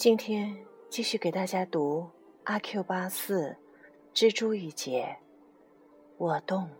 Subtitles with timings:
[0.00, 0.56] 今天
[0.88, 2.00] 继续给大家读
[2.44, 3.54] 《阿 Q 八四
[4.14, 5.14] 蜘蛛一节》，
[6.16, 6.70] 我动，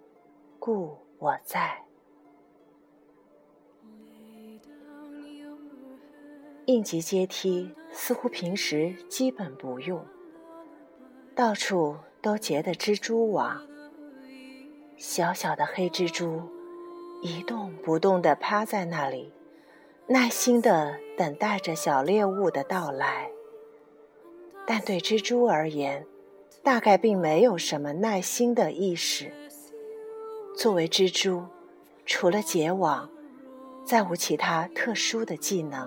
[0.59, 1.85] 故我在。
[6.65, 10.03] 应急阶梯似乎平时基本不用，
[11.35, 13.63] 到处都结的蜘蛛网。
[14.97, 16.41] 小小的黑蜘蛛
[17.21, 19.31] 一动不动地趴在那里。
[20.13, 23.31] 耐心地等待着小猎物的到来，
[24.67, 26.05] 但对蜘蛛而言，
[26.65, 29.33] 大概并没有什么耐心的意识。
[30.57, 31.45] 作为蜘蛛，
[32.05, 33.09] 除了结网，
[33.85, 35.87] 再无其他特殊的技能；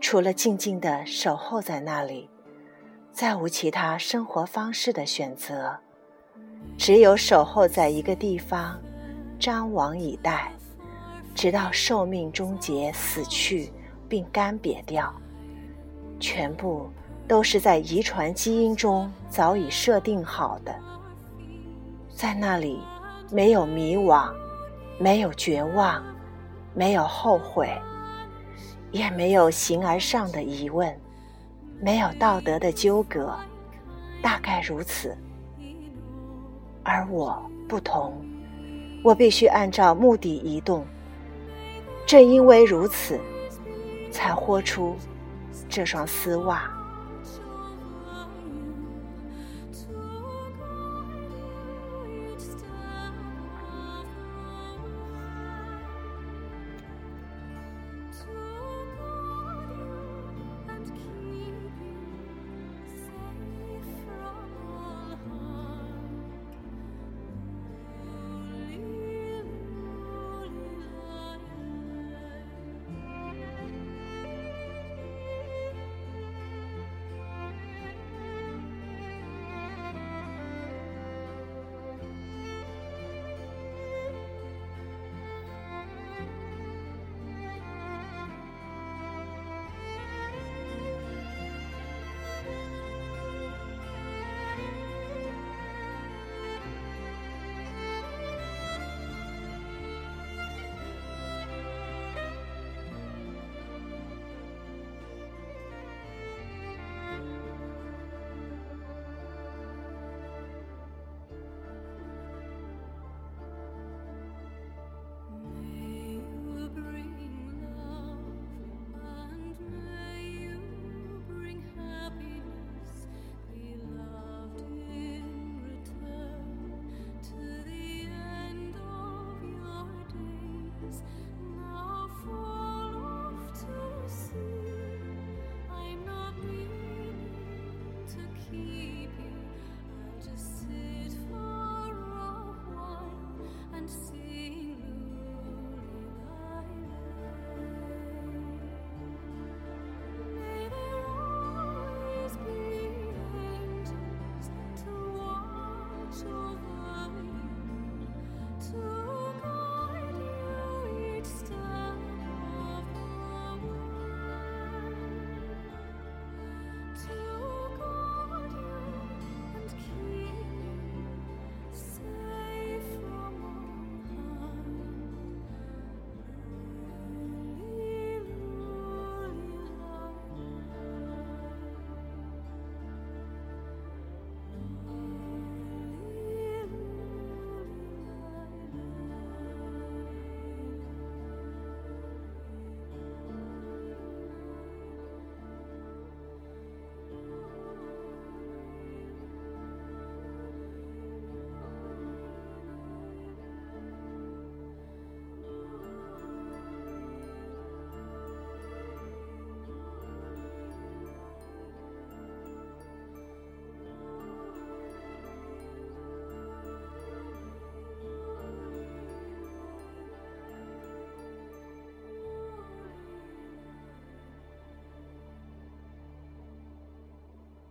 [0.00, 2.28] 除了静静地守候在那里，
[3.12, 5.78] 再无其他生活方式的选择。
[6.76, 8.76] 只有守候在一个地方，
[9.38, 10.52] 张网以待。
[11.38, 13.70] 直到寿命终结、死去
[14.08, 15.14] 并干瘪掉，
[16.18, 16.90] 全部
[17.28, 20.74] 都是在遗传基因中早已设定好的。
[22.10, 22.80] 在那里，
[23.30, 24.32] 没有迷惘，
[24.98, 26.02] 没有绝望，
[26.74, 27.70] 没有后悔，
[28.90, 30.92] 也没有形而上的疑问，
[31.80, 33.32] 没有道德的纠葛，
[34.20, 35.16] 大概如此。
[36.82, 38.12] 而我不同，
[39.04, 40.84] 我必须按照目的移动。
[42.08, 43.20] 正因为如此，
[44.10, 44.96] 才豁出
[45.68, 46.77] 这双丝袜。